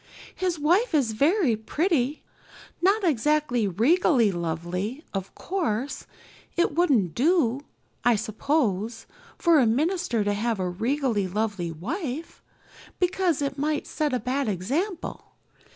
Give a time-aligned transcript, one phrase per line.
[0.33, 2.23] His wife is very pretty.
[2.81, 6.07] Not exactly regally lovely, of course
[6.57, 7.59] it wouldn't do,
[8.03, 9.05] I suppose,
[9.37, 12.41] for a minister to have a regally lovely wife,
[12.97, 15.33] because it might set a bad example.